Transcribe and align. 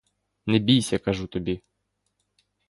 Не 0.45 0.59
бійся, 0.59 0.99
кажу 0.99 1.27
тобі. 1.27 1.61